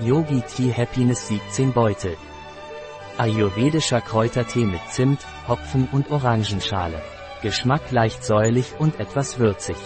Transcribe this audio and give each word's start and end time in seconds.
Yogi 0.00 0.40
Tea 0.40 0.72
Happiness 0.72 1.28
17 1.28 1.72
Beutel. 1.72 2.16
Ayurvedischer 3.18 4.00
Kräutertee 4.00 4.64
mit 4.64 4.80
Zimt, 4.88 5.20
Hopfen 5.46 5.86
und 5.92 6.10
Orangenschale. 6.10 7.00
Geschmack 7.42 7.92
leicht 7.92 8.24
säuerlich 8.24 8.72
und 8.78 8.98
etwas 8.98 9.38
würzig. 9.38 9.76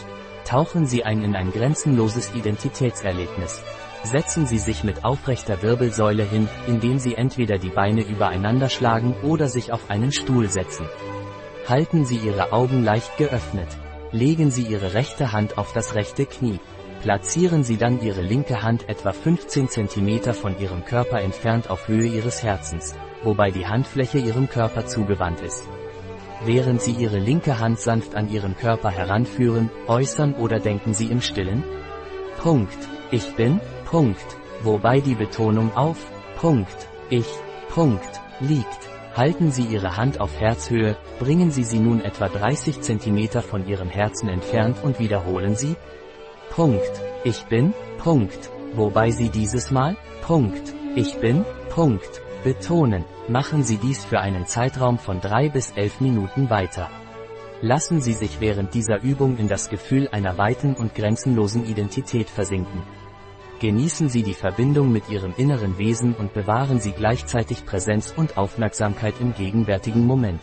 Tauchen 0.44 0.86
Sie 0.86 1.02
ein 1.02 1.22
in 1.22 1.34
ein 1.34 1.50
grenzenloses 1.50 2.32
Identitätserlebnis. 2.34 3.62
Setzen 4.04 4.46
Sie 4.46 4.58
sich 4.58 4.84
mit 4.84 5.04
aufrechter 5.04 5.60
Wirbelsäule 5.60 6.22
hin, 6.22 6.48
indem 6.68 6.98
Sie 6.98 7.16
entweder 7.16 7.58
die 7.58 7.70
Beine 7.70 8.02
übereinander 8.02 8.68
schlagen 8.68 9.12
oder 9.24 9.48
sich 9.48 9.72
auf 9.72 9.90
einen 9.90 10.12
Stuhl 10.12 10.48
setzen. 10.48 10.86
Halten 11.68 12.04
Sie 12.04 12.18
Ihre 12.18 12.52
Augen 12.52 12.84
leicht 12.84 13.16
geöffnet. 13.18 13.68
Legen 14.12 14.52
Sie 14.52 14.62
Ihre 14.62 14.94
rechte 14.94 15.32
Hand 15.32 15.58
auf 15.58 15.72
das 15.72 15.96
rechte 15.96 16.26
Knie. 16.26 16.60
Platzieren 17.06 17.62
Sie 17.62 17.76
dann 17.76 18.02
Ihre 18.02 18.20
linke 18.20 18.64
Hand 18.64 18.88
etwa 18.88 19.12
15 19.12 19.68
cm 19.68 20.34
von 20.34 20.58
Ihrem 20.58 20.84
Körper 20.84 21.20
entfernt 21.20 21.70
auf 21.70 21.86
Höhe 21.86 22.08
Ihres 22.08 22.42
Herzens, 22.42 22.96
wobei 23.22 23.52
die 23.52 23.64
Handfläche 23.64 24.18
Ihrem 24.18 24.48
Körper 24.48 24.86
zugewandt 24.86 25.40
ist. 25.40 25.68
Während 26.44 26.82
Sie 26.82 26.90
Ihre 26.90 27.20
linke 27.20 27.60
Hand 27.60 27.78
sanft 27.78 28.16
an 28.16 28.28
Ihren 28.28 28.56
Körper 28.56 28.90
heranführen, 28.90 29.70
äußern 29.86 30.34
oder 30.34 30.58
denken 30.58 30.94
Sie 30.94 31.06
im 31.06 31.20
Stillen? 31.20 31.62
Punkt. 32.42 32.88
Ich 33.12 33.36
bin, 33.36 33.60
Punkt. 33.84 34.26
Wobei 34.64 34.98
die 34.98 35.14
Betonung 35.14 35.76
auf, 35.76 36.10
Punkt, 36.40 36.88
ich, 37.08 37.28
Punkt, 37.68 38.20
liegt. 38.40 38.80
Halten 39.14 39.52
Sie 39.52 39.62
Ihre 39.62 39.96
Hand 39.96 40.20
auf 40.20 40.40
Herzhöhe, 40.40 40.96
bringen 41.20 41.52
Sie 41.52 41.62
sie 41.62 41.78
nun 41.78 42.00
etwa 42.00 42.28
30 42.28 42.80
cm 42.80 43.42
von 43.42 43.64
Ihrem 43.68 43.90
Herzen 43.90 44.28
entfernt 44.28 44.78
und 44.82 44.98
wiederholen 44.98 45.54
Sie, 45.54 45.76
Punkt, 46.50 47.02
ich 47.24 47.44
bin, 47.46 47.74
Punkt. 47.98 48.50
Wobei 48.74 49.10
Sie 49.10 49.30
dieses 49.30 49.70
Mal, 49.70 49.96
Punkt, 50.22 50.74
ich 50.94 51.18
bin, 51.18 51.44
Punkt, 51.70 52.22
betonen. 52.44 53.04
Machen 53.28 53.62
Sie 53.62 53.76
dies 53.76 54.04
für 54.04 54.20
einen 54.20 54.46
Zeitraum 54.46 54.98
von 54.98 55.20
drei 55.20 55.48
bis 55.48 55.72
elf 55.72 56.00
Minuten 56.00 56.48
weiter. 56.48 56.90
Lassen 57.60 58.00
Sie 58.00 58.12
sich 58.12 58.40
während 58.40 58.74
dieser 58.74 59.02
Übung 59.02 59.38
in 59.38 59.48
das 59.48 59.68
Gefühl 59.70 60.08
einer 60.08 60.38
weiten 60.38 60.74
und 60.74 60.94
grenzenlosen 60.94 61.66
Identität 61.66 62.28
versinken. 62.28 62.82
Genießen 63.60 64.10
Sie 64.10 64.22
die 64.22 64.34
Verbindung 64.34 64.92
mit 64.92 65.08
Ihrem 65.08 65.32
inneren 65.36 65.78
Wesen 65.78 66.14
und 66.14 66.34
bewahren 66.34 66.78
Sie 66.78 66.92
gleichzeitig 66.92 67.64
Präsenz 67.64 68.12
und 68.14 68.36
Aufmerksamkeit 68.36 69.14
im 69.20 69.34
gegenwärtigen 69.34 70.06
Moment. 70.06 70.42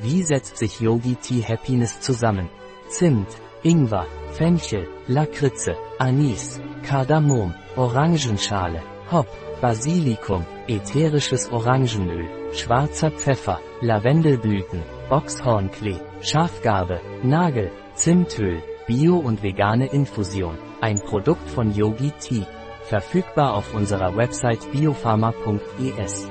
Wie 0.00 0.22
setzt 0.22 0.56
sich 0.56 0.80
Yogi 0.80 1.16
Tea 1.16 1.42
Happiness 1.42 2.00
zusammen? 2.00 2.48
Zimt, 2.88 3.28
Ingwer, 3.62 4.06
Fenchel, 4.32 4.88
Lakritze, 5.06 5.76
Anis, 5.98 6.60
Kardamom, 6.82 7.54
Orangenschale, 7.76 8.82
Hop, 9.10 9.28
Basilikum, 9.60 10.44
ätherisches 10.66 11.50
Orangenöl, 11.52 12.26
schwarzer 12.52 13.12
Pfeffer, 13.12 13.60
Lavendelblüten, 13.80 14.82
Boxhornklee, 15.08 16.00
Schafgarbe, 16.20 17.00
Nagel, 17.22 17.70
Zimtöl, 17.94 18.62
Bio- 18.88 19.18
und 19.18 19.42
vegane 19.44 19.86
Infusion. 19.86 20.58
Ein 20.80 21.00
Produkt 21.00 21.48
von 21.48 21.72
Yogi 21.72 22.12
Tea. 22.18 22.44
Verfügbar 22.82 23.54
auf 23.54 23.74
unserer 23.74 24.16
Website 24.16 24.72
biopharma.es. 24.72 26.28